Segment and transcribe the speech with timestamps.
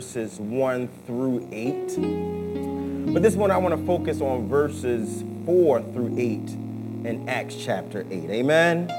[0.00, 3.12] verses 1 through 8.
[3.12, 6.38] But this one I want to focus on verses 4 through 8
[7.04, 8.30] in Acts chapter 8.
[8.30, 8.90] Amen?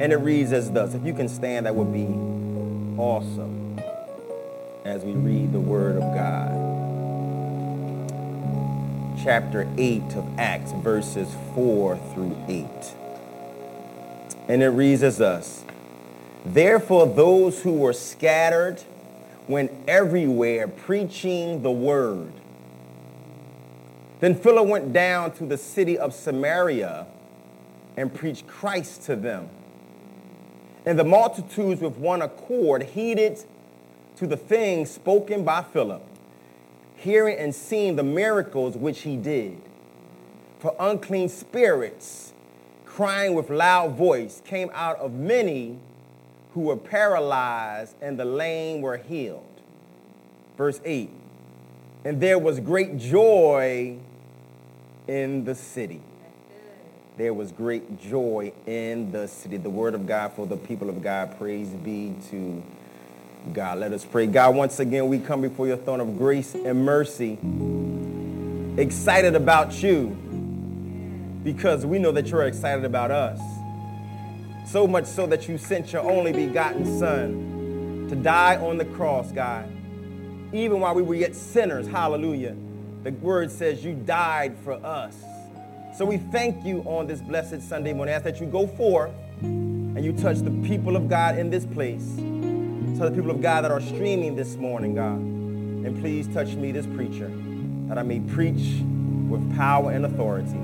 [0.00, 0.94] And it reads as thus.
[0.94, 2.08] If you can stand, that would be
[3.00, 3.78] awesome
[4.84, 6.50] as we read the Word of God.
[9.22, 12.66] Chapter 8 of Acts, verses 4 through 8.
[14.48, 15.64] And it reads as thus.
[16.44, 18.82] Therefore, those who were scattered
[19.48, 22.32] went everywhere preaching the word.
[24.20, 27.06] Then Philip went down to the city of Samaria
[27.96, 29.48] and preached Christ to them.
[30.84, 33.44] And the multitudes with one accord heeded
[34.16, 36.02] to the things spoken by Philip,
[36.96, 39.60] hearing and seeing the miracles which he did.
[40.58, 42.32] For unclean spirits,
[42.84, 45.78] crying with loud voice, came out of many
[46.58, 49.44] who were paralyzed and the lame were healed.
[50.56, 51.08] Verse 8
[52.04, 53.96] And there was great joy
[55.06, 56.00] in the city.
[57.16, 59.56] There was great joy in the city.
[59.56, 61.38] The word of God for the people of God.
[61.38, 62.60] Praise be to
[63.52, 63.78] God.
[63.78, 64.26] Let us pray.
[64.26, 67.38] God, once again, we come before your throne of grace and mercy,
[68.76, 70.08] excited about you
[71.44, 73.57] because we know that you're excited about us.
[74.70, 79.32] So much so that you sent your only begotten Son to die on the cross,
[79.32, 79.66] God.
[80.52, 82.54] Even while we were yet sinners, hallelujah.
[83.02, 85.16] The word says you died for us.
[85.96, 88.12] So we thank you on this blessed Sunday morning.
[88.12, 89.10] I ask that you go forth
[89.40, 92.06] and you touch the people of God in this place.
[92.98, 95.16] Touch the people of God that are streaming this morning, God.
[95.16, 97.32] And please touch me, this preacher,
[97.88, 98.82] that I may preach
[99.30, 100.58] with power and authority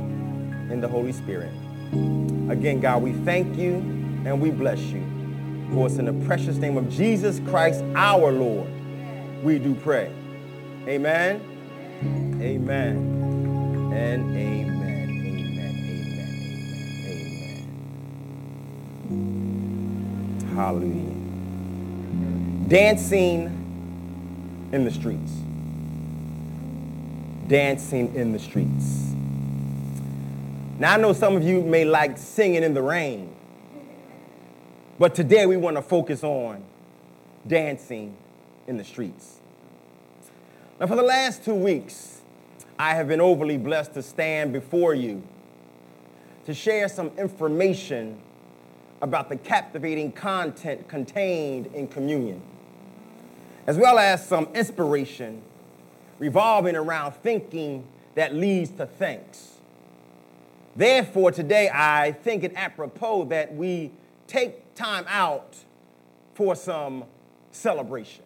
[0.70, 1.52] in the Holy Spirit.
[2.50, 3.93] Again, God, we thank you
[4.24, 5.04] and we bless you.
[5.72, 8.68] For it's in the precious name of Jesus Christ, our Lord,
[9.42, 10.12] we do pray.
[10.86, 11.40] Amen.
[12.40, 12.96] Amen.
[13.94, 15.10] And amen.
[15.24, 15.74] Amen.
[15.86, 16.34] Amen.
[17.06, 17.66] Amen.
[20.46, 20.54] Amen.
[20.54, 21.14] Hallelujah.
[22.68, 23.50] Dancing
[24.72, 25.32] in the streets.
[27.48, 29.12] Dancing in the streets.
[30.78, 33.33] Now, I know some of you may like singing in the rain,
[34.98, 36.62] but today we want to focus on
[37.46, 38.16] dancing
[38.66, 39.40] in the streets.
[40.80, 42.22] Now, for the last two weeks,
[42.78, 45.22] I have been overly blessed to stand before you
[46.46, 48.20] to share some information
[49.00, 52.42] about the captivating content contained in communion,
[53.66, 55.42] as well as some inspiration
[56.18, 59.58] revolving around thinking that leads to thanks.
[60.76, 63.90] Therefore, today I think it apropos that we
[64.26, 65.56] take time out
[66.34, 67.04] for some
[67.50, 68.24] celebration.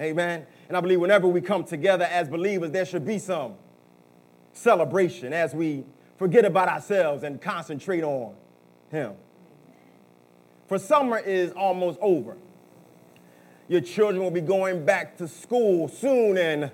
[0.00, 0.46] Amen.
[0.68, 3.54] And I believe whenever we come together as believers, there should be some
[4.52, 5.84] celebration as we
[6.16, 8.34] forget about ourselves and concentrate on
[8.90, 9.12] Him.
[10.66, 12.36] For summer is almost over.
[13.68, 16.70] Your children will be going back to school soon and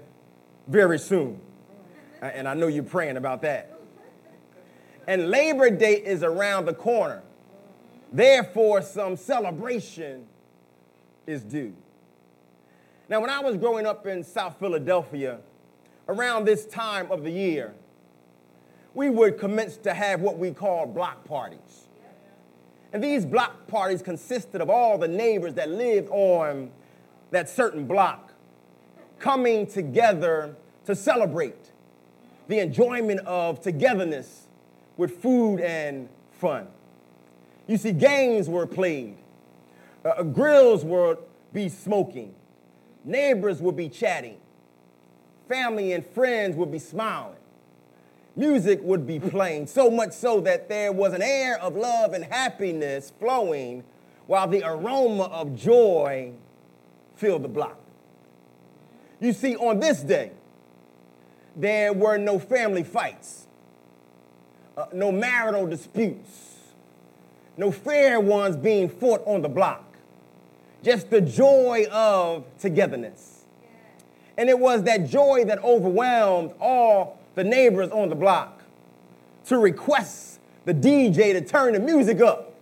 [0.66, 1.40] very soon.
[2.22, 3.80] And I know you're praying about that
[5.10, 7.22] and Labor Day is around the corner.
[8.12, 10.26] Therefore, some celebration
[11.26, 11.74] is due.
[13.08, 15.38] Now, when I was growing up in South Philadelphia,
[16.08, 17.74] around this time of the year,
[18.94, 21.86] we would commence to have what we call block parties.
[22.92, 26.70] And these block parties consisted of all the neighbors that lived on
[27.30, 28.32] that certain block
[29.20, 30.56] coming together
[30.86, 31.70] to celebrate
[32.48, 34.48] the enjoyment of togetherness
[34.96, 36.66] with food and fun.
[37.66, 39.16] You see, games were played,
[40.04, 41.18] uh, uh, grills would
[41.52, 42.34] be smoking,
[43.04, 44.38] neighbors would be chatting,
[45.48, 47.36] family and friends would be smiling,
[48.34, 52.24] music would be playing, so much so that there was an air of love and
[52.24, 53.84] happiness flowing
[54.26, 56.32] while the aroma of joy
[57.16, 57.78] filled the block.
[59.20, 60.32] You see, on this day,
[61.54, 63.46] there were no family fights
[64.80, 66.49] uh, no marital disputes,
[67.60, 69.84] no fair ones being fought on the block,
[70.82, 73.44] just the joy of togetherness.
[74.38, 78.62] And it was that joy that overwhelmed all the neighbors on the block
[79.44, 82.54] to request the DJ to turn the music up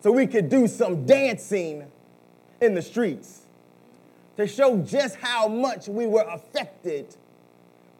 [0.00, 1.84] so we could do some dancing
[2.60, 3.42] in the streets
[4.36, 7.14] to show just how much we were affected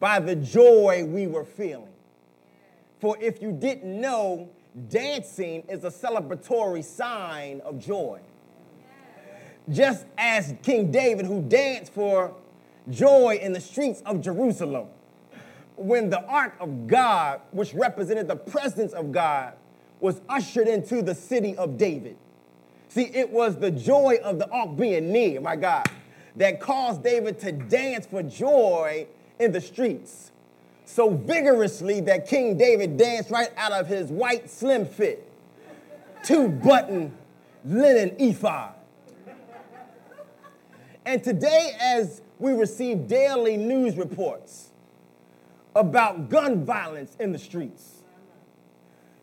[0.01, 1.87] by the joy we were feeling.
[2.99, 4.49] For if you didn't know,
[4.89, 8.19] dancing is a celebratory sign of joy.
[9.69, 12.35] just as King David, who danced for
[12.89, 14.87] joy in the streets of Jerusalem,
[15.77, 19.53] when the ark of God, which represented the presence of God,
[19.99, 22.17] was ushered into the city of David.
[22.89, 25.89] See, it was the joy of the ark being near, my God,
[26.35, 29.07] that caused David to dance for joy
[29.39, 30.32] in the streets.
[30.85, 35.29] So vigorously that King David danced right out of his white slim fit,
[36.23, 37.13] two button
[37.65, 38.73] linen ephod.
[41.05, 44.69] And today, as we receive daily news reports
[45.75, 48.03] about gun violence in the streets,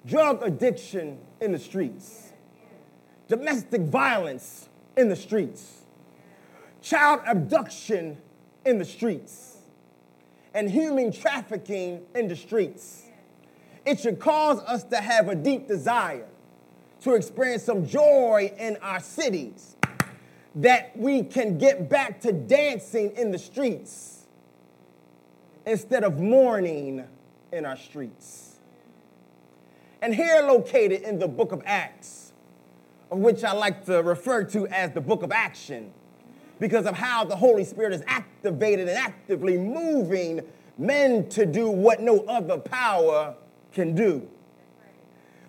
[0.06, 2.32] drug addiction in the streets,
[3.28, 5.82] domestic violence in the streets,
[6.82, 8.18] child abduction
[8.64, 9.49] in the streets,
[10.54, 13.04] and human trafficking in the streets.
[13.84, 16.26] It should cause us to have a deep desire
[17.02, 19.76] to experience some joy in our cities,
[20.54, 24.26] that we can get back to dancing in the streets
[25.64, 27.04] instead of mourning
[27.52, 28.56] in our streets.
[30.02, 32.32] And here, located in the book of Acts,
[33.10, 35.92] of which I like to refer to as the book of action,
[36.60, 40.42] because of how the Holy Spirit is activated and actively moving
[40.78, 43.34] men to do what no other power
[43.72, 44.28] can do.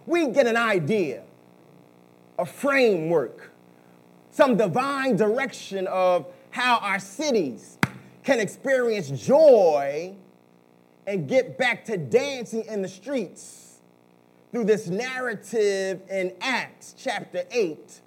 [0.05, 1.23] We get an idea,
[2.39, 3.51] a framework,
[4.31, 7.77] some divine direction of how our cities
[8.23, 10.15] can experience joy
[11.07, 13.81] and get back to dancing in the streets
[14.51, 18.01] through this narrative in Acts chapter 8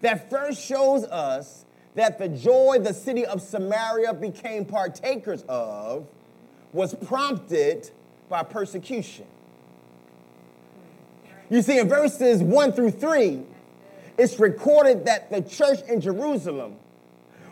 [0.00, 1.64] that first shows us
[1.94, 6.06] that the joy the city of Samaria became partakers of
[6.72, 7.90] was prompted
[8.28, 9.26] by persecution.
[11.48, 13.42] You see, in verses 1 through 3,
[14.18, 16.76] it's recorded that the church in Jerusalem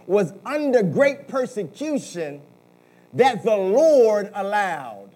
[0.06, 2.42] was under great persecution
[3.14, 5.10] that the Lord allowed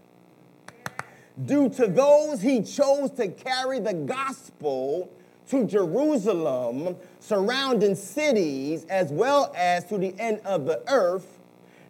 [1.44, 5.10] due to those he chose to carry the gospel
[5.50, 11.38] to Jerusalem, surrounding cities, as well as to the end of the earth,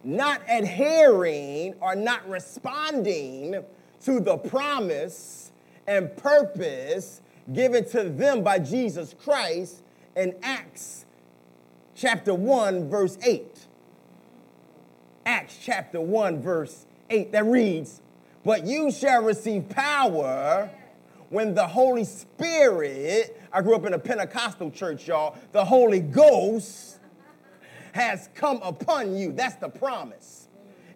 [0.03, 3.63] not adhering or not responding
[4.03, 5.51] to the promise
[5.87, 7.21] and purpose
[7.53, 9.81] given to them by Jesus Christ
[10.15, 11.05] in Acts
[11.95, 13.45] chapter 1, verse 8.
[15.25, 18.01] Acts chapter 1, verse 8, that reads,
[18.45, 20.69] But you shall receive power
[21.29, 26.97] when the Holy Spirit, I grew up in a Pentecostal church, y'all, the Holy Ghost
[27.93, 29.31] has come upon you.
[29.31, 30.47] That's the promise.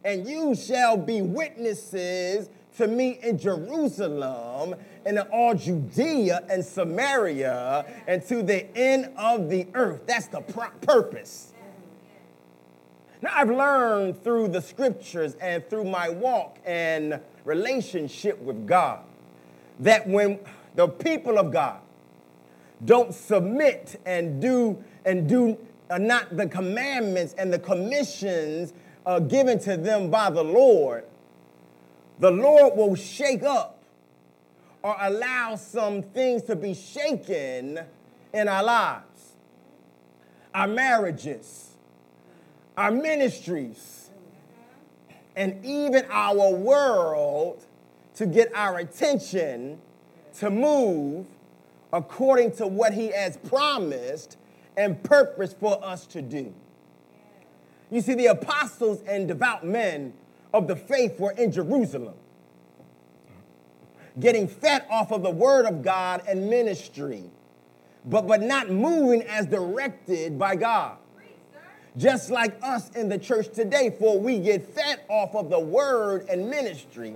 [0.04, 4.76] And you shall be witnesses to me in Jerusalem
[5.06, 10.02] and in all Judea and Samaria and to the end of the earth.
[10.08, 11.54] That's the pro- purpose.
[13.22, 19.00] Now, I've learned through the scriptures and through my walk and relationship with God
[19.80, 20.40] that when
[20.76, 21.80] the people of God
[22.84, 25.58] don't submit and do and do
[25.90, 28.74] uh, not the commandments and the commissions
[29.06, 31.06] uh, given to them by the Lord,
[32.20, 33.80] the Lord will shake up
[34.82, 37.80] or allow some things to be shaken
[38.34, 39.34] in our lives,
[40.54, 41.72] our marriages,
[42.78, 44.10] our ministries,
[45.36, 47.64] and even our world
[48.16, 49.80] to get our attention
[50.40, 51.26] to move
[51.92, 54.38] according to what he has promised
[54.78, 56.54] and purpose for us to do.
[57.92, 60.14] You see, the apostles and devout men
[60.54, 62.16] of the faith were in Jerusalem,
[64.20, 67.24] getting fed off of the word of God and ministry,
[68.06, 70.98] but, but not moving as directed by God.
[71.96, 76.26] Just like us in the church today, for we get fed off of the word
[76.28, 77.16] and ministry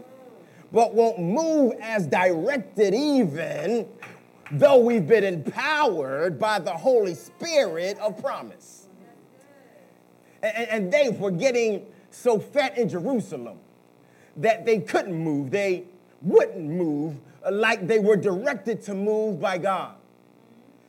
[0.71, 3.88] but won't move as directed, even
[4.51, 8.88] though we've been empowered by the Holy Spirit of promise.
[10.43, 13.59] And, and they were getting so fat in Jerusalem
[14.38, 15.51] that they couldn't move.
[15.51, 15.86] They
[16.21, 17.15] wouldn't move
[17.50, 19.95] like they were directed to move by God.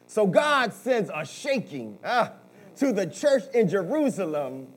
[0.06, 2.30] So God sends a shaking uh,
[2.76, 4.68] to the church in Jerusalem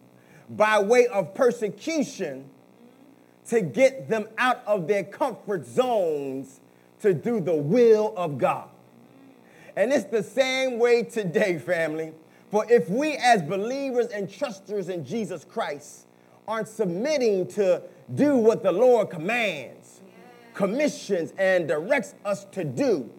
[0.49, 2.49] by way of persecution
[3.51, 6.61] to get them out of their comfort zones
[7.01, 8.69] to do the will of God.
[9.75, 12.13] And it's the same way today, family.
[12.49, 16.07] For if we, as believers and trusters in Jesus Christ,
[16.47, 17.81] aren't submitting to
[18.15, 19.99] do what the Lord commands,
[20.53, 23.09] commissions, and directs us to do,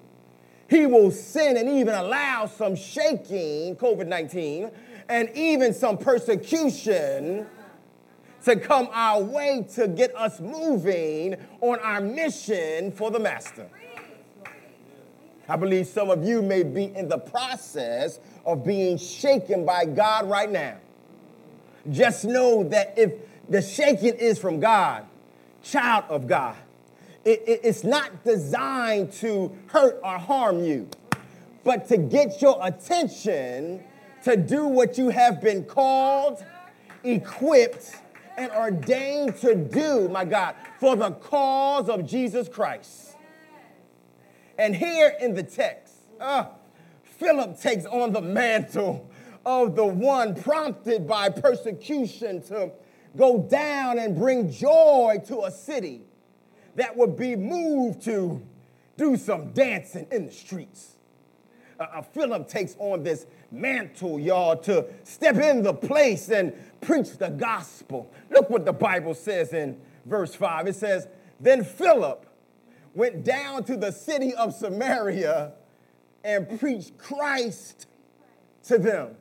[0.71, 4.71] he will send and even allow some shaking, COVID 19,
[5.11, 7.47] and even some persecution
[8.45, 13.69] to come our way to get us moving on our mission for the Master.
[15.49, 20.29] I believe some of you may be in the process of being shaken by God
[20.29, 20.77] right now.
[21.91, 23.13] Just know that if
[23.49, 25.05] the shaking is from God,
[25.63, 26.57] child of God,
[27.25, 30.89] it, it, it's not designed to hurt or harm you,
[31.65, 33.83] but to get your attention
[34.25, 36.45] to do what you have been called,
[37.05, 37.97] equipped,
[38.37, 43.17] and ordained to do, my God, for the cause of Jesus Christ.
[44.59, 46.47] And here in the text, uh,
[47.03, 49.11] Philip takes on the mantle
[49.45, 52.71] of the one prompted by persecution to
[53.17, 56.03] go down and bring joy to a city
[56.77, 58.41] that would be moved to
[58.97, 60.97] do some dancing in the streets.
[61.79, 67.17] Uh, uh, Philip takes on this mantle, y'all, to step in the place and preach
[67.17, 68.13] the gospel.
[68.31, 70.67] Look what the Bible says in verse 5.
[70.67, 71.09] It says,
[71.41, 72.27] Then Philip
[72.95, 75.53] went down to the city of Samaria
[76.25, 77.87] and preached Christ
[78.65, 79.17] to them.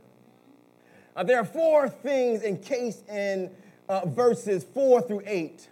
[1.25, 3.51] There are four things encased in
[3.89, 5.69] uh, verses 4 through 8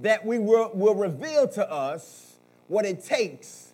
[0.00, 2.34] that we will, will reveal to us
[2.68, 3.72] what it takes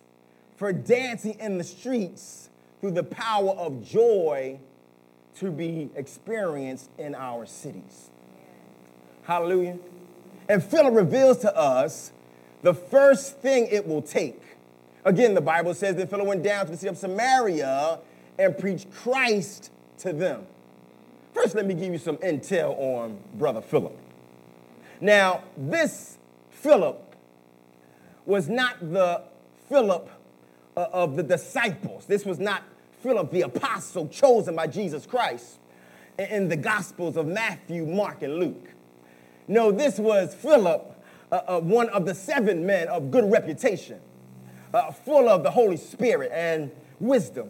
[0.55, 4.59] for dancing in the streets through the power of joy
[5.39, 8.09] to be experienced in our cities.
[9.23, 9.77] Hallelujah.
[10.49, 12.11] And Philip reveals to us
[12.61, 14.41] the first thing it will take.
[15.05, 17.99] Again, the Bible says that Philip went down to the city of Samaria
[18.37, 20.45] and preached Christ to them.
[21.33, 23.97] First, let me give you some intel on Brother Philip.
[24.99, 26.17] Now, this
[26.49, 27.15] Philip
[28.25, 29.23] was not the
[29.69, 30.09] Philip
[30.75, 32.05] uh, of the disciples.
[32.05, 32.63] This was not
[33.01, 35.57] Philip the apostle chosen by Jesus Christ
[36.19, 38.69] in the Gospels of Matthew, Mark, and Luke.
[39.47, 43.99] No, this was Philip, uh, uh, one of the seven men of good reputation,
[44.73, 47.49] uh, full of the Holy Spirit and wisdom,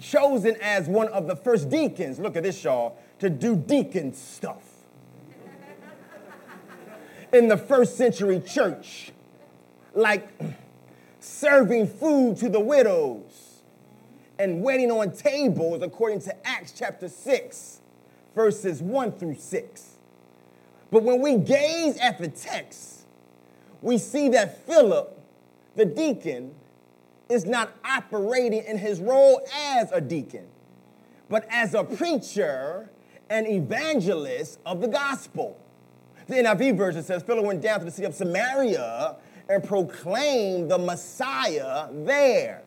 [0.00, 4.62] chosen as one of the first deacons, look at this, y'all, to do deacon stuff
[7.32, 9.10] in the first century church,
[9.94, 10.28] like
[11.18, 13.49] serving food to the widows
[14.40, 17.80] and waiting on tables, according to Acts chapter 6,
[18.34, 19.96] verses 1 through 6.
[20.90, 23.04] But when we gaze at the text,
[23.82, 25.14] we see that Philip,
[25.76, 26.54] the deacon,
[27.28, 30.46] is not operating in his role as a deacon,
[31.28, 32.88] but as a preacher
[33.28, 35.60] and evangelist of the gospel.
[36.28, 39.16] The NIV version says Philip went down to the city of Samaria
[39.50, 42.62] and proclaimed the Messiah there.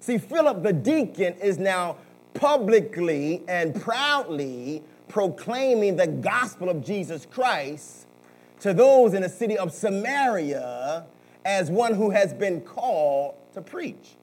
[0.00, 1.96] See, Philip the deacon is now
[2.34, 8.06] publicly and proudly proclaiming the gospel of Jesus Christ
[8.60, 11.06] to those in the city of Samaria
[11.44, 14.16] as one who has been called to preach.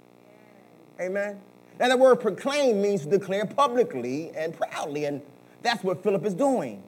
[1.00, 1.42] Amen.
[1.80, 5.22] Now, the word proclaim means to declare publicly and proudly, and
[5.62, 6.84] that's what Philip is doing.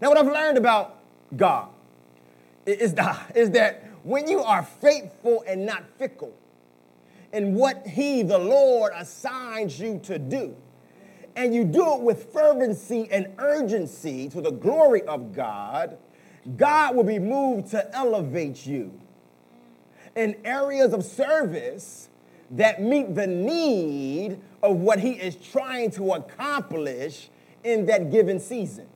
[0.00, 0.98] Now, what I've learned about
[1.36, 1.68] God
[2.64, 6.32] is that, when you are faithful and not fickle
[7.34, 10.56] in what He, the Lord, assigns you to do,
[11.34, 15.98] and you do it with fervency and urgency to the glory of God,
[16.56, 19.00] God will be moved to elevate you
[20.14, 22.08] in areas of service
[22.52, 27.30] that meet the need of what He is trying to accomplish
[27.64, 28.86] in that given season.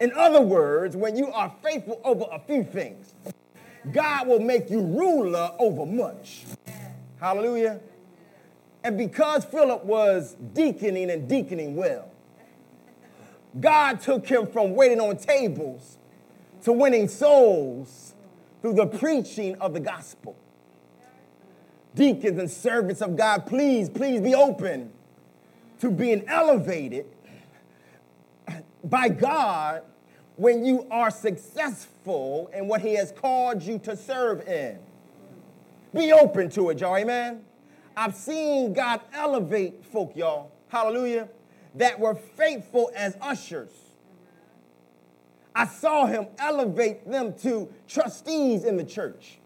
[0.00, 3.14] In other words, when you are faithful over a few things,
[3.92, 6.44] God will make you ruler over much.
[7.20, 7.80] Hallelujah.
[8.84, 12.10] And because Philip was deaconing and deaconing well,
[13.58, 15.98] God took him from waiting on tables
[16.62, 18.14] to winning souls
[18.62, 20.36] through the preaching of the gospel.
[21.94, 24.92] Deacons and servants of God, please, please be open
[25.80, 27.06] to being elevated
[28.84, 29.82] by God
[30.36, 34.78] when you are successful in what He has called you to serve in.
[35.94, 37.44] Be open to it, y'all, amen?
[37.96, 41.28] I've seen God elevate folk, y'all, hallelujah,
[41.74, 43.70] that were faithful as ushers.
[45.54, 49.38] I saw Him elevate them to trustees in the church.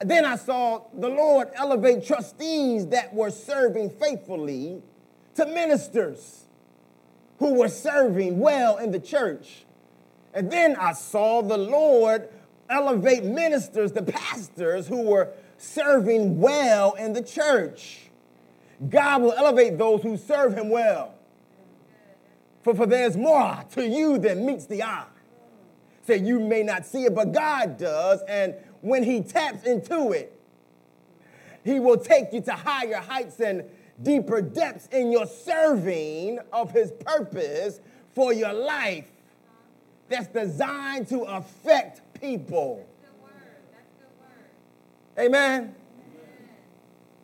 [0.00, 4.82] Then I saw the Lord elevate trustees that were serving faithfully
[5.36, 6.44] to ministers
[7.38, 9.64] who were serving well in the church.
[10.34, 12.28] And then I saw the Lord
[12.68, 15.30] elevate ministers, the pastors who were
[15.64, 18.00] serving well in the church.
[18.88, 21.14] God will elevate those who serve him well.
[22.62, 25.06] For, for there's more to you than meets the eye.
[26.06, 28.22] Say you may not see it, but God does.
[28.28, 30.38] And when he taps into it,
[31.64, 33.64] he will take you to higher heights and
[34.02, 37.80] deeper depths in your serving of his purpose
[38.14, 39.10] for your life
[40.08, 42.86] that's designed to affect people.
[45.18, 45.74] Amen.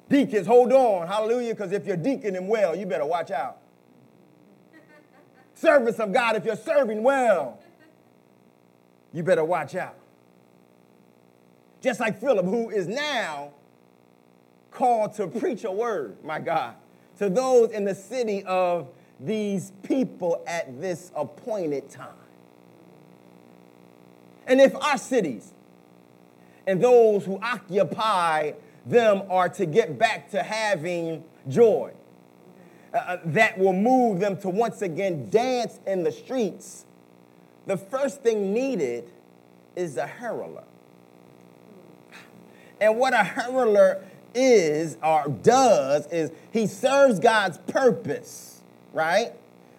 [0.08, 1.06] Deacons, hold on.
[1.06, 1.54] Hallelujah.
[1.54, 3.58] Because if you're deaconing well, you better watch out.
[5.54, 7.58] Service of God, if you're serving well,
[9.12, 9.96] you better watch out.
[11.80, 13.52] Just like Philip, who is now
[14.70, 16.74] called to preach a word, my God,
[17.18, 22.08] to those in the city of these people at this appointed time.
[24.46, 25.52] And if our cities
[26.70, 28.52] and those who occupy
[28.86, 31.90] them are to get back to having joy,
[32.94, 36.86] uh, uh that will move them to once again dance in the streets,
[37.66, 39.10] the first thing needed
[39.74, 40.62] is a heraldor.
[42.80, 48.60] And what a heraldor is or does is he serves God's purpose,
[48.92, 49.32] right?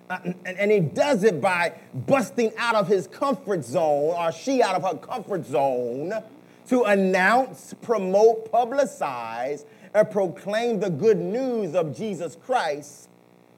[0.09, 4.61] Uh, and, and, he does it by busting out of his comfort zone or she
[4.61, 6.21] out of her comfort zone
[6.71, 13.09] to announce, promote, publicize, and proclaim the good news of Jesus Christ,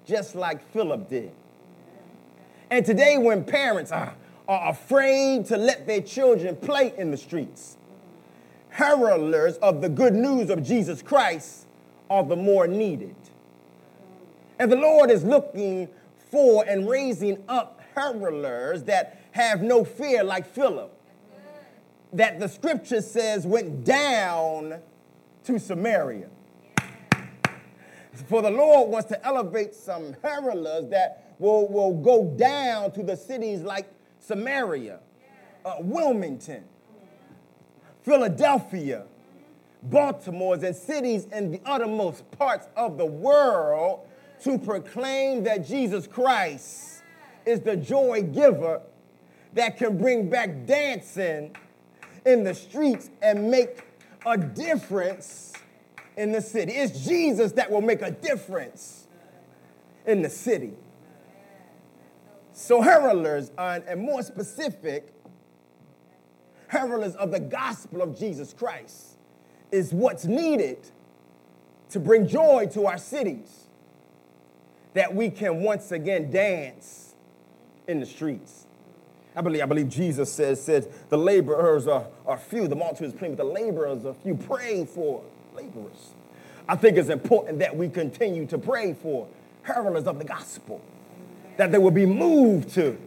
[0.03, 1.31] just like Philip did.
[2.71, 4.15] And today, when parents are,
[4.47, 7.77] are afraid to let their children play in the streets,
[8.73, 11.67] heralders of the good news of Jesus Christ
[12.09, 13.15] are the more needed.
[14.57, 15.87] And the Lord is looking
[16.31, 20.91] for and raising up heralders that have no fear like Philip,
[22.13, 24.79] that the scripture says went down
[25.43, 26.27] to Samaria.
[28.27, 33.17] For the Lord wants to elevate some heralders that will, will go down to the
[33.17, 34.99] cities like Samaria,
[35.65, 36.63] uh, Wilmington,
[38.03, 39.05] Philadelphia,
[39.81, 44.07] Baltimore, and cities in the uttermost parts of the world
[44.43, 47.01] to proclaim that Jesus Christ
[47.45, 48.81] is the joy giver
[49.53, 51.55] that can bring back dancing
[52.25, 53.83] in the streets and make
[54.25, 55.53] a difference
[56.17, 56.73] in the city.
[56.73, 59.07] It's Jesus that will make a difference
[60.05, 60.73] in the city.
[62.53, 65.11] So, heralders, are, and more specific,
[66.71, 69.17] heralders of the gospel of Jesus Christ
[69.71, 70.77] is what's needed
[71.89, 73.65] to bring joy to our cities,
[74.93, 77.15] that we can once again dance
[77.87, 78.67] in the streets.
[79.35, 83.13] I believe, I believe Jesus says, says the laborers are, are few, the multitude is
[83.13, 84.35] plenty, but the laborers are few.
[84.35, 85.23] Pray for
[85.55, 86.11] laborers.
[86.67, 89.27] I think it's important that we continue to pray for
[89.65, 90.81] heralders of the gospel,
[91.57, 92.97] that they will be moved to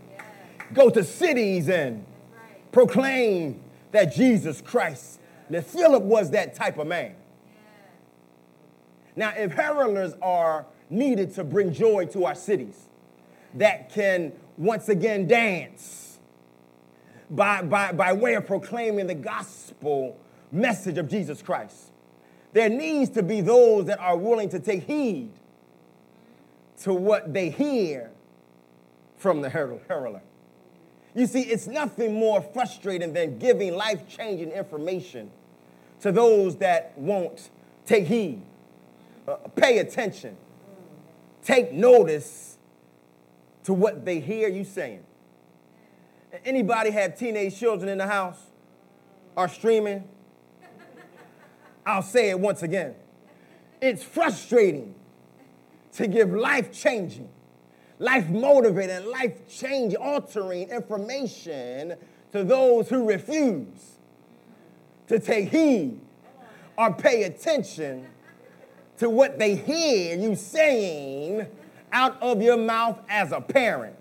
[0.75, 2.05] go to cities and
[2.73, 3.61] proclaim
[3.93, 7.15] that Jesus Christ, that Philip was that type of man.
[9.15, 12.89] Now, if heralders are needed to bring joy to our cities,
[13.55, 16.06] that can once again dance
[17.31, 20.17] by, by, by way of proclaiming the gospel
[20.53, 21.91] message of Jesus Christ,
[22.53, 25.31] there needs to be those that are willing to take heed
[26.83, 28.11] to what they hear
[29.17, 30.21] from the heraldor.
[31.15, 35.31] You see, it's nothing more frustrating than giving life changing information
[36.01, 37.49] to those that won't
[37.87, 38.43] take heed,
[39.27, 40.37] uh, pay attention,
[41.43, 42.59] take notice
[43.65, 45.06] to what they hear you saying.
[46.45, 48.41] Anybody have teenage children in the house
[49.37, 50.05] or streaming?
[51.85, 52.95] I'll say it once again.
[53.81, 54.95] It's frustrating
[55.93, 57.29] to give life changing
[57.99, 61.95] life motivating, life changing, altering information
[62.33, 63.97] to those who refuse
[65.09, 65.99] to take heed
[66.77, 68.07] or pay attention
[68.99, 71.47] to what they hear you saying
[71.93, 73.96] out of your mouth as a parent.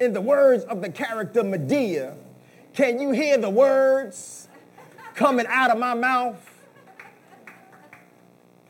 [0.00, 2.16] In the words of the character Madea,
[2.72, 4.48] can you hear the words
[5.14, 6.42] coming out of my mouth?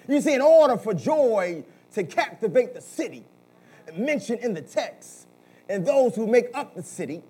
[0.09, 1.63] You see, in order for joy
[1.93, 3.25] to captivate the city,
[3.97, 5.29] mentioned in the text,
[5.69, 7.23] and those who make up the city,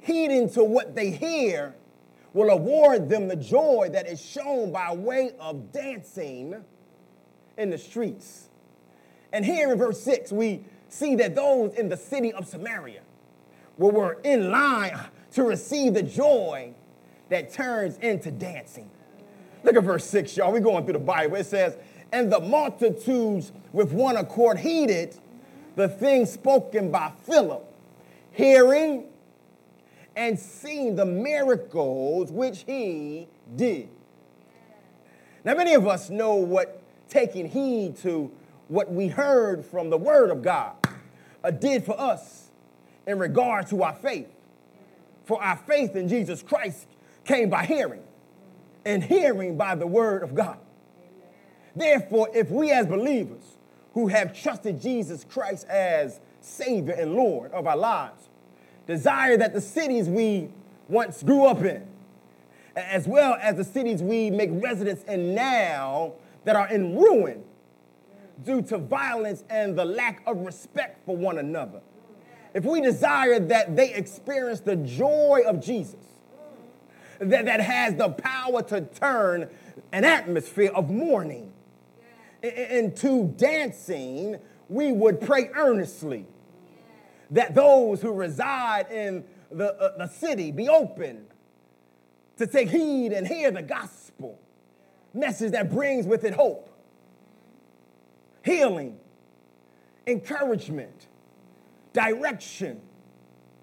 [0.00, 1.74] heeding to what they hear,
[2.34, 6.62] will award them the joy that is shown by way of dancing
[7.56, 8.50] in the streets.
[9.32, 13.00] And here in verse 6, we see that those in the city of Samaria
[13.88, 14.98] were in line
[15.32, 16.74] to receive the joy
[17.30, 18.90] that turns into dancing.
[19.62, 20.52] Look at verse 6, y'all.
[20.52, 21.36] We're going through the Bible.
[21.36, 21.76] It says,
[22.12, 25.16] And the multitudes with one accord heeded
[25.76, 27.64] the things spoken by Philip,
[28.32, 29.04] hearing
[30.16, 33.88] and seeing the miracles which he did.
[35.44, 38.30] Now, many of us know what taking heed to
[38.68, 40.74] what we heard from the Word of God
[41.42, 42.39] uh, did for us
[43.06, 44.28] in regard to our faith.
[45.24, 46.86] For our faith in Jesus Christ
[47.24, 48.02] came by hearing,
[48.84, 50.58] and hearing by the Word of God.
[51.76, 53.42] Therefore, if we as believers
[53.94, 58.28] who have trusted Jesus Christ as Savior and Lord of our lives
[58.86, 60.48] desire that the cities we
[60.88, 61.86] once grew up in,
[62.74, 66.12] as well as the cities we make residence in now
[66.44, 67.44] that are in ruin
[68.44, 71.80] due to violence and the lack of respect for one another.
[72.54, 75.96] If we desire that they experience the joy of Jesus,
[77.18, 79.48] that, that has the power to turn
[79.92, 81.52] an atmosphere of mourning
[82.42, 86.26] into dancing, we would pray earnestly
[87.30, 91.26] that those who reside in the, uh, the city be open
[92.38, 94.40] to take heed and hear the gospel
[95.12, 96.68] message that brings with it hope,
[98.44, 98.98] healing,
[100.06, 101.06] encouragement,
[101.92, 102.80] direction,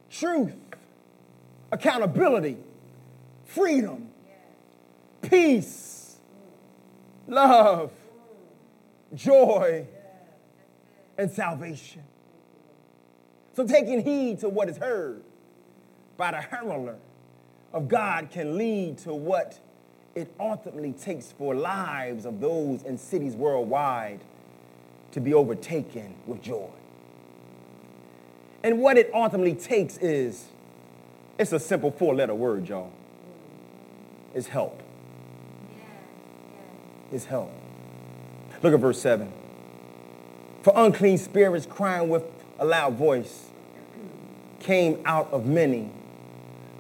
[0.10, 0.56] truth,
[1.72, 2.58] accountability,
[3.46, 4.10] freedom,
[5.22, 6.18] peace,
[7.28, 7.92] love,
[9.14, 9.86] joy,
[11.18, 12.04] and salvation.
[13.56, 15.24] So, taking heed to what is heard
[16.16, 16.96] by the heraldry
[17.74, 19.60] of God can lead to what
[20.16, 24.20] it ultimately takes for lives of those in cities worldwide
[25.12, 26.70] to be overtaken with joy.
[28.68, 30.44] And what it ultimately takes is
[31.40, 32.92] it's a simple four letter word, y'all.
[34.36, 34.84] It's help.
[37.10, 37.50] It's help.
[38.62, 39.32] Look at verse 7.
[40.64, 42.26] For unclean spirits crying with
[42.60, 43.46] a loud voice
[44.60, 45.90] came out of many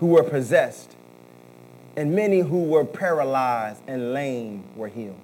[0.02, 0.94] who were possessed,
[1.96, 5.16] and many who were paralyzed and lame were healed.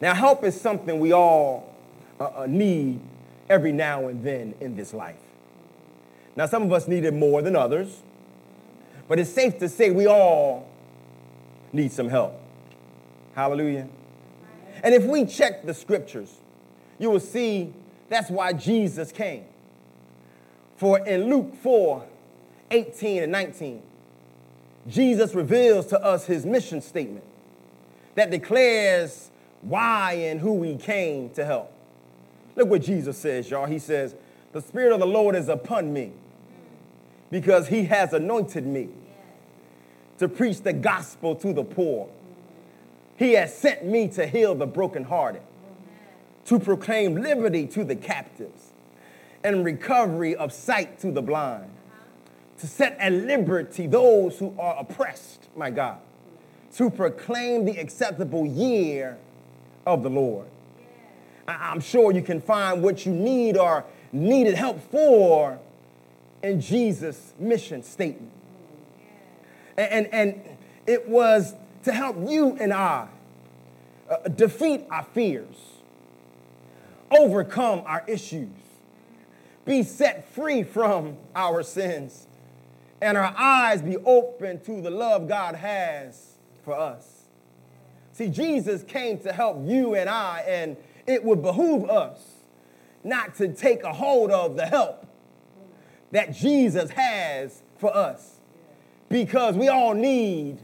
[0.00, 1.76] Now, help is something we all
[2.18, 3.00] uh, uh need
[3.48, 5.16] every now and then in this life.
[6.36, 8.02] Now, some of us need it more than others,
[9.08, 10.68] but it's safe to say we all
[11.72, 12.40] need some help.
[13.34, 13.88] Hallelujah.
[14.82, 16.32] And if we check the scriptures,
[16.98, 17.72] you will see
[18.08, 19.44] that's why Jesus came.
[20.76, 22.04] For in Luke 4
[22.70, 23.82] 18 and 19,
[24.88, 27.24] Jesus reveals to us his mission statement
[28.14, 29.30] that declares
[29.62, 31.73] why and who he came to help.
[32.56, 33.66] Look what Jesus says, y'all.
[33.66, 34.14] He says,
[34.52, 36.12] The Spirit of the Lord is upon me
[37.30, 38.88] because he has anointed me
[40.18, 42.08] to preach the gospel to the poor.
[43.16, 45.42] He has sent me to heal the brokenhearted,
[46.46, 48.72] to proclaim liberty to the captives,
[49.42, 51.70] and recovery of sight to the blind,
[52.58, 55.98] to set at liberty those who are oppressed, my God,
[56.76, 59.18] to proclaim the acceptable year
[59.86, 60.46] of the Lord.
[61.46, 65.58] I'm sure you can find what you need or needed help for
[66.42, 68.30] in Jesus' mission statement.
[69.76, 70.40] And, and,
[70.86, 71.54] it was
[71.84, 73.08] to help you and I
[74.10, 75.56] uh, defeat our fears,
[77.10, 78.50] overcome our issues,
[79.64, 82.26] be set free from our sins,
[83.00, 87.22] and our eyes be open to the love God has for us.
[88.12, 92.20] See, Jesus came to help you and I, and it would behoove us
[93.02, 95.06] not to take a hold of the help
[96.10, 98.40] that Jesus has for us
[99.08, 100.58] because we all need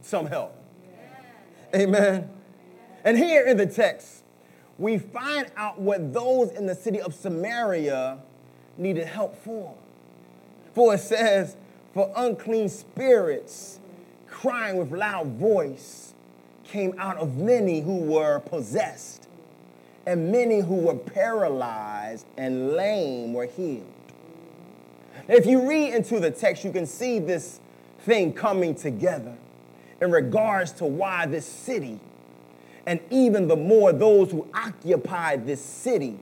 [0.00, 0.56] some help.
[1.74, 2.28] Amen.
[3.04, 4.22] And here in the text,
[4.78, 8.18] we find out what those in the city of Samaria
[8.78, 9.74] needed help for.
[10.74, 11.56] For it says,
[11.92, 13.78] For unclean spirits
[14.28, 16.14] crying with loud voice
[16.64, 19.28] came out of many who were possessed
[20.06, 23.86] and many who were paralyzed and lame were healed.
[25.28, 27.60] If you read into the text, you can see this
[28.00, 29.34] thing coming together
[30.00, 32.00] in regards to why this city,
[32.86, 36.18] and even the more those who occupied this city,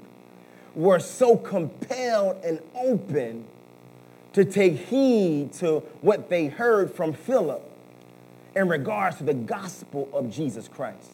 [0.74, 3.44] were so compelled and open
[4.34, 7.66] to take heed to what they heard from Philip
[8.54, 11.10] in regards to the gospel of Jesus Christ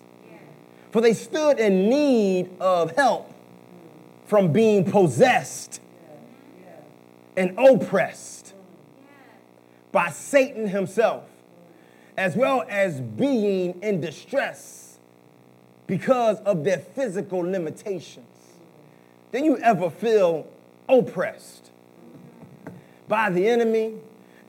[0.96, 3.30] for they stood in need of help
[4.24, 5.78] from being possessed
[7.36, 8.54] and oppressed
[9.92, 11.24] by Satan himself.
[12.16, 14.98] as well as being in distress
[15.86, 18.24] because of their physical limitations.
[19.32, 20.46] Did you ever feel
[20.88, 21.72] oppressed
[23.06, 23.96] by the enemy?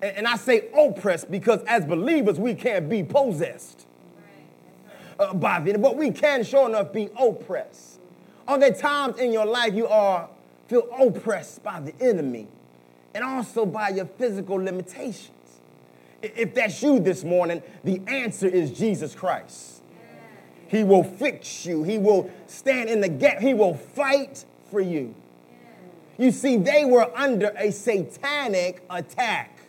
[0.01, 3.86] And I say oppressed because as believers, we can't be possessed
[5.35, 7.99] by the but we can sure enough be oppressed.
[8.47, 10.29] Are there times in your life you are
[10.67, 12.47] feel oppressed by the enemy
[13.13, 15.31] and also by your physical limitations?
[16.21, 19.81] If that's you this morning, the answer is Jesus Christ.
[20.67, 21.83] He will fix you.
[21.83, 23.39] He will stand in the gap.
[23.39, 25.15] He will fight for you.
[26.17, 29.59] You see, they were under a satanic attack.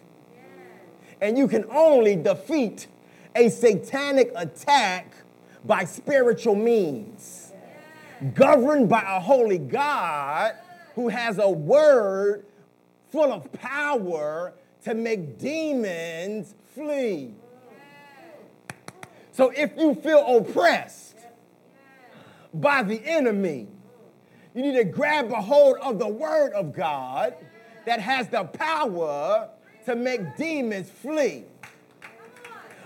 [1.21, 2.87] And you can only defeat
[3.35, 5.13] a satanic attack
[5.65, 7.53] by spiritual means,
[8.35, 10.55] governed by a holy God
[10.95, 12.45] who has a word
[13.11, 14.53] full of power
[14.85, 17.35] to make demons flee.
[19.33, 21.17] So if you feel oppressed
[22.53, 23.69] by the enemy,
[24.55, 27.35] you need to grab a hold of the word of God
[27.87, 29.49] that has the power
[29.87, 31.45] to make demons flee.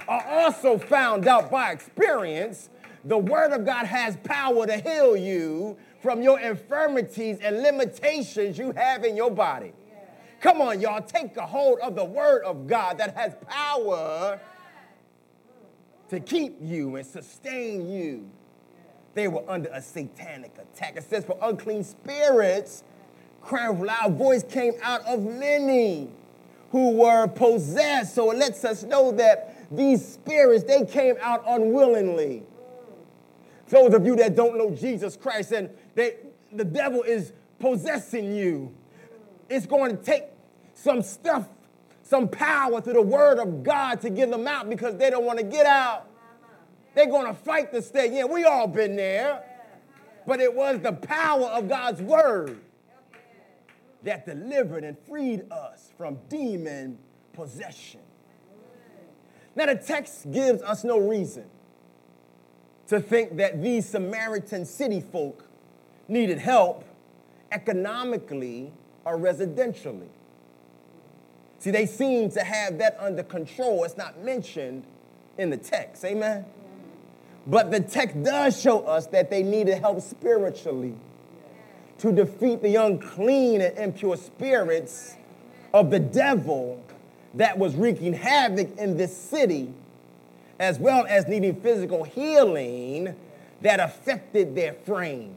[0.08, 2.68] I also found out by experience
[3.04, 8.72] the word of God has power to heal you from your infirmities and limitations you
[8.72, 9.72] have in your body.
[10.40, 14.40] Come on, y'all, take a hold of the word of God that has power
[16.08, 18.28] to keep you and sustain you.
[19.14, 20.96] They were under a satanic attack.
[20.96, 22.82] It says, For unclean spirits,
[23.40, 26.08] crying with loud voice came out of many
[26.70, 28.14] who were possessed.
[28.14, 32.42] So it lets us know that these spirits, they came out unwillingly.
[33.68, 36.16] Those of you that don't know Jesus Christ and they,
[36.52, 38.74] the devil is possessing you,
[39.48, 40.24] it's going to take
[40.74, 41.48] some stuff,
[42.02, 45.38] some power through the word of God to get them out because they don't want
[45.38, 46.06] to get out.
[46.94, 48.14] They're going to fight to stay.
[48.14, 49.42] Yeah, we all been there.
[50.26, 52.60] But it was the power of God's word
[54.02, 56.98] that delivered and freed us from demon
[57.32, 58.00] possession.
[59.54, 61.44] Now, the text gives us no reason
[62.88, 65.46] to think that these Samaritan city folk
[66.08, 66.84] needed help
[67.50, 68.72] economically
[69.04, 70.08] or residentially.
[71.58, 73.84] See, they seem to have that under control.
[73.84, 74.84] It's not mentioned
[75.38, 76.04] in the text.
[76.04, 76.44] Amen?
[77.46, 80.94] But the text does show us that they needed help spiritually
[81.98, 85.16] to defeat the unclean and impure spirits
[85.72, 86.82] of the devil
[87.34, 89.72] that was wreaking havoc in this city,
[90.58, 93.14] as well as needing physical healing
[93.62, 95.36] that affected their frame.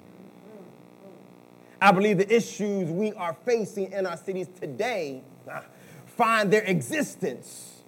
[1.82, 5.62] I believe the issues we are facing in our cities today uh,
[6.06, 7.84] find their existence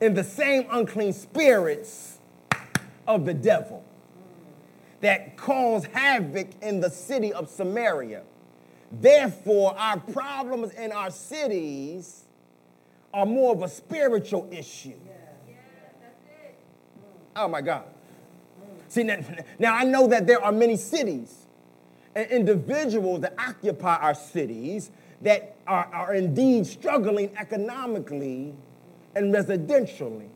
[0.00, 2.18] in the same unclean spirits
[3.06, 3.84] of the devil
[5.00, 8.22] that caused havoc in the city of Samaria.
[8.90, 12.23] Therefore, our problems in our cities
[13.14, 14.92] are more of a spiritual issue.
[17.36, 17.84] Oh my God.
[18.60, 18.66] Mm.
[18.88, 19.18] See, now,
[19.58, 21.46] now I know that there are many cities
[22.14, 24.90] and individuals that occupy our cities
[25.22, 28.54] that are, are indeed struggling economically
[29.16, 30.28] and residentially,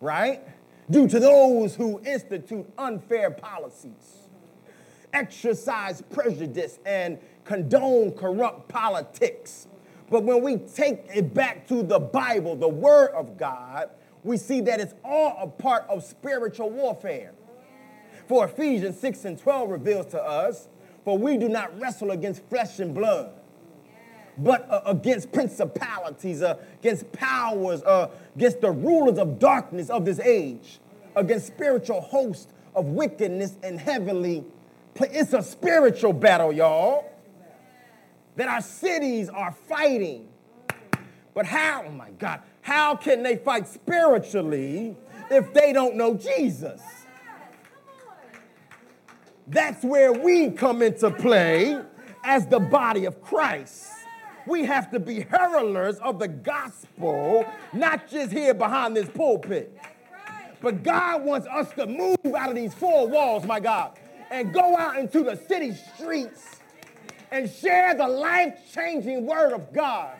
[0.00, 0.42] right?
[0.90, 4.70] due to those who institute unfair policies, mm-hmm.
[5.12, 9.68] exercise prejudice, and condone corrupt politics.
[10.10, 13.90] But when we take it back to the Bible, the Word of God,
[14.22, 17.32] we see that it's all a part of spiritual warfare.
[18.28, 20.68] For Ephesians 6 and 12 reveals to us,
[21.04, 23.32] for we do not wrestle against flesh and blood,
[24.38, 30.18] but uh, against principalities, uh, against powers, uh, against the rulers of darkness of this
[30.18, 30.80] age,
[31.14, 34.44] against spiritual hosts of wickedness in heavenly
[35.00, 37.04] It's a spiritual battle, y'all,
[38.36, 40.28] that our cities are fighting.
[41.34, 44.96] But how, oh my God, how can they fight spiritually
[45.30, 46.80] if they don't know Jesus?
[49.48, 51.80] That's where we come into play
[52.24, 53.90] as the body of Christ
[54.46, 59.76] we have to be heralders of the gospel, not just here behind this pulpit.
[60.60, 63.98] But God wants us to move out of these four walls, my God,
[64.30, 66.60] and go out into the city streets
[67.30, 70.16] and share the life changing word of God.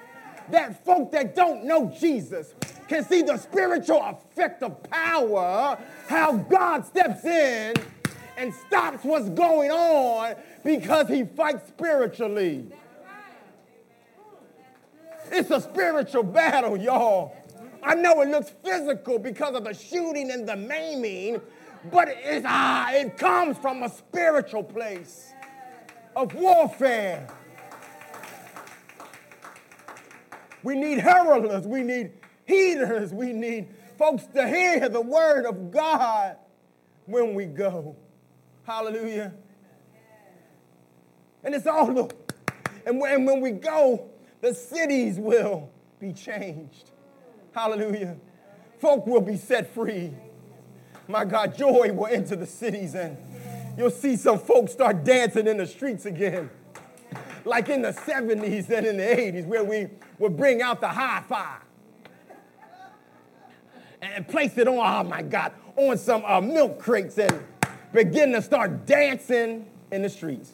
[0.50, 2.54] That folk that don't know Jesus
[2.88, 7.74] can see the spiritual effect of power, how God steps in
[8.36, 12.66] and stops what's going on because he fights spiritually.
[15.30, 17.34] It's a spiritual battle, y'all.
[17.82, 21.40] I know it looks physical because of the shooting and the maiming,
[21.90, 25.32] but it's, ah, it comes from a spiritual place
[26.16, 27.28] of warfare.
[30.62, 32.12] We need heralders, we need
[32.48, 36.38] heeders, we need folks to hear the word of God
[37.04, 37.94] when we go.
[38.64, 39.34] Hallelujah.
[41.44, 42.32] And it's all, look,
[42.86, 46.90] and when, when we go, the cities will be changed.
[47.52, 48.16] Hallelujah.
[48.80, 50.12] Folk will be set free.
[51.08, 53.16] My God, joy will enter the cities and
[53.76, 56.50] you'll see some folks start dancing in the streets again.
[57.44, 61.22] Like in the 70s and in the 80s, where we would bring out the hi
[61.28, 61.58] fi
[64.02, 67.44] and place it on, oh my God, on some uh, milk crates and
[67.92, 70.52] begin to start dancing in the streets.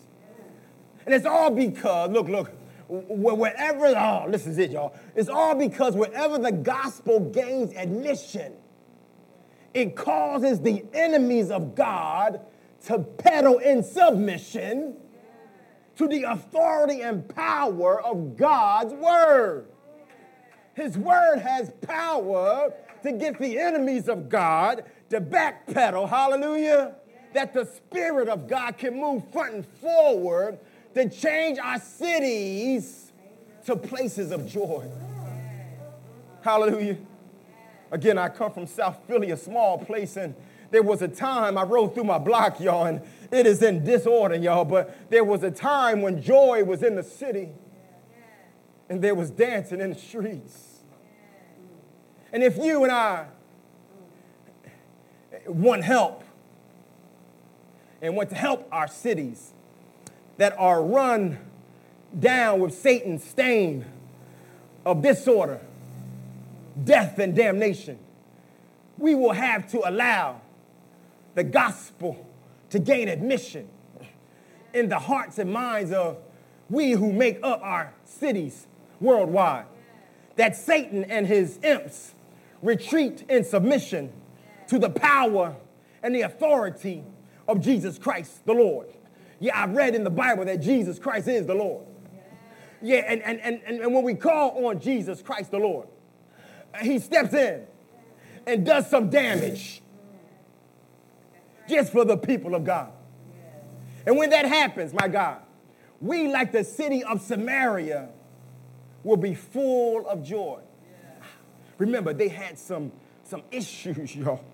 [1.07, 2.51] And it's all because, look, look,
[2.89, 4.95] wherever, oh, this is it, y'all.
[5.15, 8.53] It's all because wherever the gospel gains admission,
[9.75, 12.41] it causes the enemies of God
[12.87, 14.97] to pedal in submission
[15.97, 19.67] to the authority and power of God's word.
[20.75, 26.95] His word has power to get the enemies of God to backpedal, hallelujah,
[27.35, 30.59] that the Spirit of God can move front and forward
[30.95, 33.13] to change our cities
[33.67, 34.89] to places of joy.
[36.43, 36.97] Hallelujah.
[37.91, 40.35] Again, I come from South Philly, a small place, and
[40.73, 44.35] there was a time I rode through my block, y'all, and it is in disorder,
[44.35, 47.51] y'all, but there was a time when joy was in the city
[48.89, 50.81] and there was dancing in the streets.
[52.33, 53.27] And if you and I
[55.47, 56.25] want help
[58.01, 59.53] and want to help our cities,
[60.39, 61.39] that are run
[62.19, 63.85] down with Satan's stain
[64.85, 65.61] of disorder,
[66.83, 67.99] death, and damnation.
[68.99, 70.41] We will have to allow
[71.35, 72.27] the gospel
[72.71, 73.69] to gain admission
[74.75, 76.19] in the hearts and minds of
[76.71, 78.67] we who make up our cities
[79.01, 79.67] worldwide.
[80.37, 82.15] That Satan and his imps
[82.63, 84.13] retreat in submission
[84.69, 85.55] to the power
[86.03, 87.05] and the authority
[87.47, 88.89] of Jesus Christ the Lord.
[89.39, 91.85] Yeah, I've read in the Bible that Jesus Christ is the Lord.
[92.81, 95.89] Yeah, and, and, and, and when we call on Jesus Christ the Lord,
[96.81, 97.67] he steps in
[98.47, 99.82] and does some damage
[101.73, 102.93] just for the people of God.
[104.07, 105.39] And when that happens, my God,
[106.01, 108.09] we, like the city of Samaria,
[109.05, 110.61] will be full of joy.
[111.79, 112.93] Remember, they had some,
[113.25, 114.45] some issues, y'all.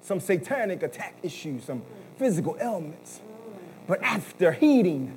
[0.00, 1.82] Some satanic attack issues, some
[2.16, 3.20] physical ailments.
[3.86, 5.16] But after heeding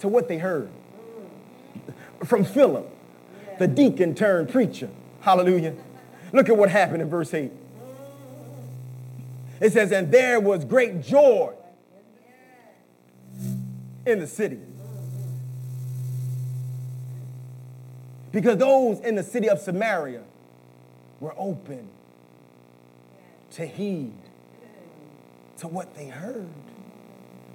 [0.00, 0.70] to what they heard
[2.24, 2.88] from Philip,
[3.58, 4.88] the deacon turned preacher,
[5.20, 5.74] hallelujah.
[6.32, 7.52] Look at what happened in verse 8.
[9.62, 11.54] It says, And there was great joy
[14.04, 14.58] in the city.
[18.32, 20.22] Because those in the city of Samaria
[21.20, 21.88] were open
[23.52, 24.12] to heed
[25.58, 26.48] to what they heard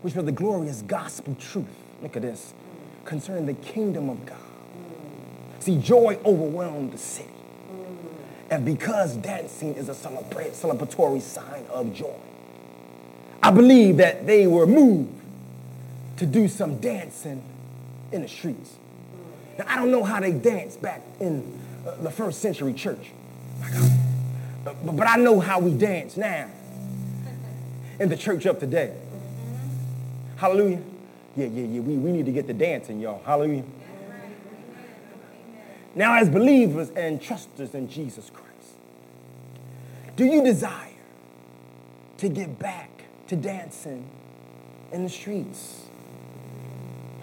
[0.02, 1.66] which was the glorious gospel truth.
[2.02, 2.54] Look at this.
[3.04, 4.38] Concerning the kingdom of God.
[5.60, 7.37] See, joy overwhelmed the city.
[8.50, 12.16] And because dancing is a celebratory sign of joy,
[13.44, 15.14] I believe that they were moved
[16.18, 17.44] to do some dancing
[18.12, 18.76] in the streets.
[19.58, 23.12] Now, I don't know how they danced back in uh, the first century church,
[24.64, 26.50] but, but I know how we dance now
[28.00, 28.94] in the church of today.
[30.38, 30.82] Hallelujah.
[31.36, 31.80] Yeah, yeah, yeah.
[31.82, 33.22] We, we need to get the dancing, y'all.
[33.26, 33.64] Hallelujah.
[35.98, 38.48] Now, as believers and trusters in Jesus Christ,
[40.16, 40.92] do you desire
[42.20, 42.92] to get back
[43.30, 44.08] to dancing
[44.92, 45.86] in the streets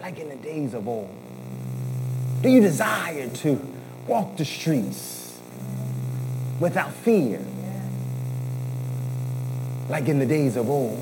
[0.00, 1.08] like in the days of old?
[2.42, 3.60] Do you desire to
[4.08, 5.38] walk the streets
[6.58, 7.40] without fear
[9.88, 10.98] like in the days of old?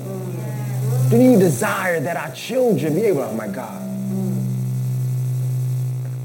[1.09, 3.81] Do you desire that our children be able, oh my God,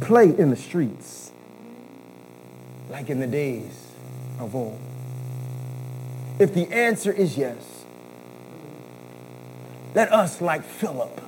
[0.03, 1.29] play in the streets
[2.99, 3.87] like in the days
[4.41, 4.77] of old?
[6.41, 7.85] If the answer is yes,
[9.95, 11.21] let us, like Philip,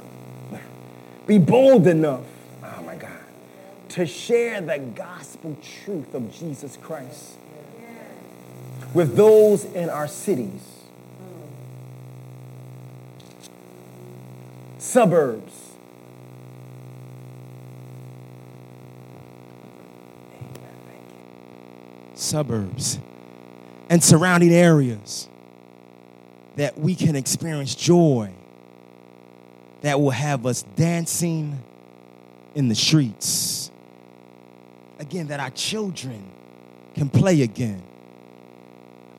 [1.29, 2.27] be bold enough,
[2.65, 3.13] oh my God,
[3.91, 7.37] to share the gospel truth of Jesus Christ
[8.93, 10.63] with those in our cities
[14.79, 15.70] suburbs.
[22.21, 22.99] Suburbs,
[23.89, 25.29] and surrounding areas
[26.57, 28.31] that we can experience joy
[29.81, 31.59] that will have us dancing
[32.55, 33.71] in the streets.
[34.99, 36.23] Again, that our children
[36.95, 37.83] can play again.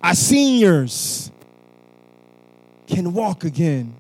[0.04, 1.32] Our seniors
[2.88, 3.95] can walk again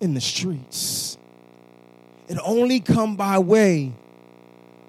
[0.00, 1.16] in the streets.
[2.28, 3.92] It only come by way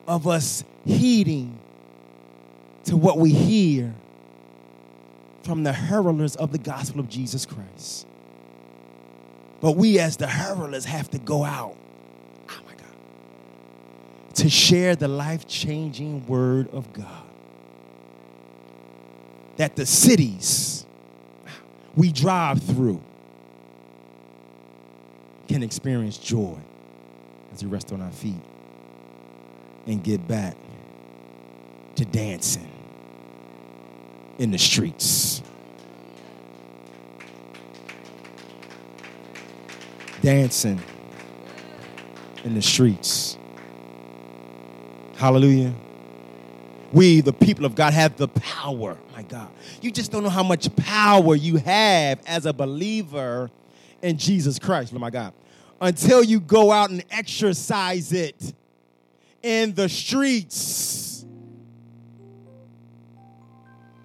[0.07, 1.59] of us heeding
[2.87, 3.93] to what we hear
[5.43, 8.07] from the heralders of the gospel of Jesus Christ.
[9.59, 11.75] But we, as the heralders, have to go out.
[12.49, 14.35] Oh my God.
[14.35, 17.23] To share the life changing word of God.
[19.57, 20.85] That the cities
[21.95, 23.01] we drive through
[25.49, 26.57] can experience joy
[27.53, 28.35] as we rest on our feet
[29.87, 30.55] and get back
[31.95, 32.69] to dancing
[34.39, 35.41] in the streets.
[40.21, 40.81] Dancing
[42.43, 43.37] in the streets.
[45.15, 45.73] Hallelujah.
[46.93, 48.97] We, the people of God, have the power.
[49.13, 49.49] My God.
[49.81, 53.49] You just don't know how much power you have as a believer
[54.01, 54.93] in Jesus Christ.
[54.95, 55.33] Oh, my God.
[55.81, 58.53] Until you go out and exercise it
[59.43, 61.06] in the streets.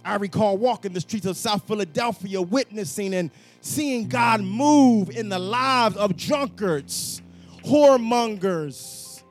[0.05, 3.31] I recall walking the streets of South Philadelphia, witnessing and
[3.61, 7.23] seeing God move in the lives of drunkards,
[7.65, 9.23] whoremongers,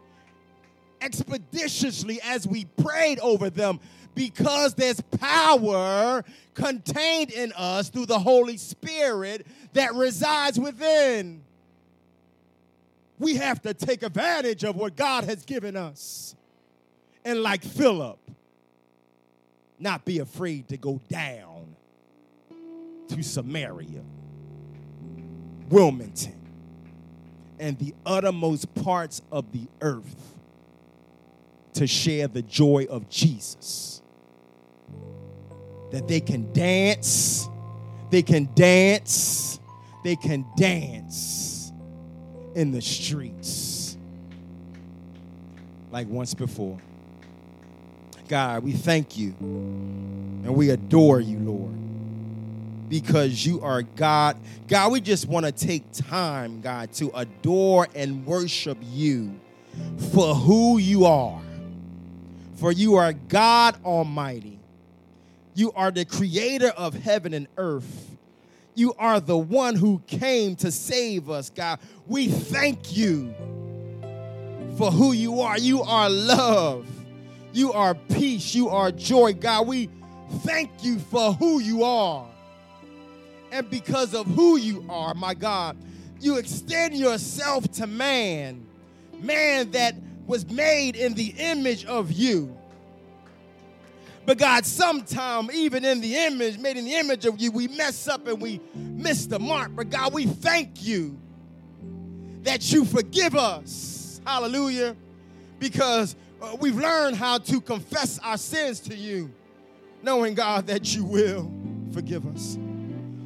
[1.01, 3.79] expeditiously as we prayed over them
[4.15, 11.41] because there's power contained in us through the Holy Spirit that resides within.
[13.19, 16.35] We have to take advantage of what God has given us.
[17.23, 18.19] And like Philip,
[19.81, 21.75] not be afraid to go down
[23.07, 24.01] to Samaria,
[25.69, 26.39] Wilmington,
[27.59, 30.35] and the uttermost parts of the earth
[31.73, 34.01] to share the joy of Jesus.
[35.91, 37.49] That they can dance,
[38.09, 39.59] they can dance,
[40.03, 41.71] they can dance
[42.55, 43.97] in the streets
[45.91, 46.79] like once before.
[48.31, 54.37] God, we thank you and we adore you, Lord, because you are God.
[54.69, 59.37] God, we just want to take time, God, to adore and worship you
[60.13, 61.41] for who you are.
[62.55, 64.57] For you are God Almighty.
[65.53, 68.15] You are the creator of heaven and earth.
[68.75, 71.79] You are the one who came to save us, God.
[72.07, 73.35] We thank you
[74.77, 75.59] for who you are.
[75.59, 76.87] You are love.
[77.53, 78.55] You are peace.
[78.55, 79.33] You are joy.
[79.33, 79.89] God, we
[80.39, 82.27] thank you for who you are.
[83.51, 85.77] And because of who you are, my God,
[86.21, 88.65] you extend yourself to man,
[89.19, 89.95] man that
[90.25, 92.55] was made in the image of you.
[94.25, 98.07] But God, sometime, even in the image, made in the image of you, we mess
[98.07, 99.71] up and we miss the mark.
[99.75, 101.19] But God, we thank you
[102.43, 104.21] that you forgive us.
[104.25, 104.95] Hallelujah.
[105.59, 109.31] Because uh, we've learned how to confess our sins to you,
[110.01, 111.51] knowing, God, that you will
[111.93, 112.57] forgive us.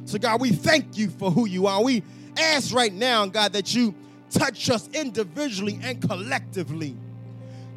[0.04, 1.82] So, God, we thank you for who you are.
[1.82, 2.02] We
[2.38, 3.94] ask right now, God, that you
[4.30, 6.96] touch us individually and collectively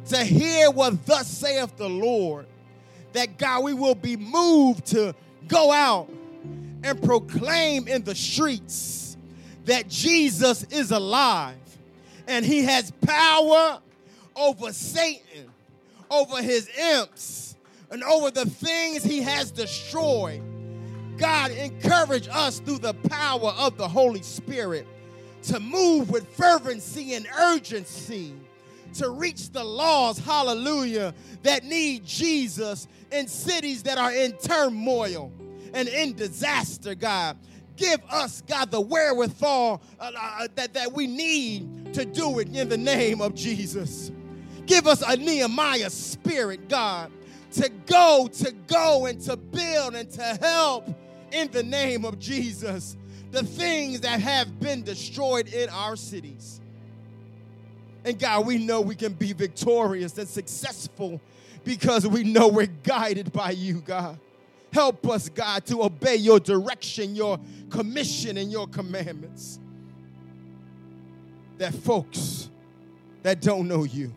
[0.08, 2.46] to hear what thus saith the Lord.
[3.12, 5.14] That, God, we will be moved to
[5.48, 6.08] go out
[6.84, 9.16] and proclaim in the streets
[9.64, 11.56] that Jesus is alive
[12.26, 13.80] and he has power
[14.40, 15.50] over Satan,
[16.10, 17.56] over his imps,
[17.90, 20.42] and over the things he has destroyed.
[21.18, 24.86] God, encourage us through the power of the Holy Spirit
[25.42, 28.34] to move with fervency and urgency
[28.94, 35.30] to reach the lost, hallelujah, that need Jesus in cities that are in turmoil
[35.74, 37.36] and in disaster, God.
[37.76, 42.68] Give us, God, the wherewithal uh, uh, that, that we need to do it in
[42.68, 44.10] the name of Jesus.
[44.70, 47.10] Give us a Nehemiah spirit, God,
[47.54, 50.88] to go, to go, and to build and to help
[51.32, 52.96] in the name of Jesus
[53.32, 56.60] the things that have been destroyed in our cities.
[58.04, 61.20] And God, we know we can be victorious and successful
[61.64, 64.20] because we know we're guided by you, God.
[64.72, 67.40] Help us, God, to obey your direction, your
[67.70, 69.58] commission, and your commandments.
[71.58, 72.50] That folks
[73.24, 74.12] that don't know you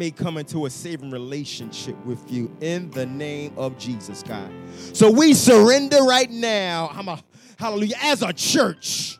[0.00, 4.50] may come into a saving relationship with you in the name of Jesus, God.
[4.94, 7.22] So we surrender right now, I'm a,
[7.58, 9.18] hallelujah, as a church,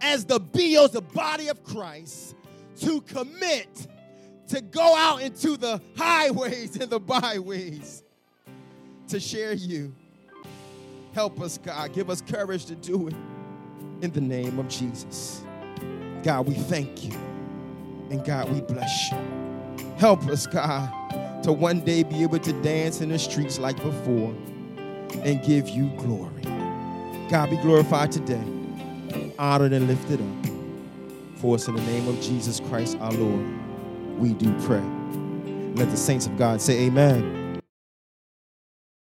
[0.00, 2.34] as the BOs, the body of Christ,
[2.80, 3.86] to commit
[4.48, 8.02] to go out into the highways and the byways
[9.06, 9.94] to share you.
[11.12, 11.92] Help us, God.
[11.92, 13.14] Give us courage to do it
[14.02, 15.44] in the name of Jesus.
[16.24, 17.12] God, we thank you.
[18.10, 19.47] And God, we bless you.
[19.98, 24.32] Help us, God, to one day be able to dance in the streets like before
[25.24, 26.42] and give you glory.
[27.28, 28.44] God, be glorified today,
[29.38, 30.52] honored and lifted up.
[31.38, 33.44] For us in the name of Jesus Christ our Lord,
[34.18, 34.82] we do pray.
[35.74, 37.37] Let the saints of God say, Amen.